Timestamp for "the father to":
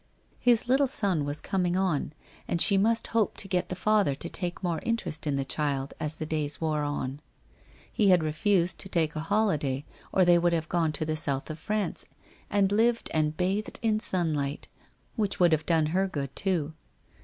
3.69-4.29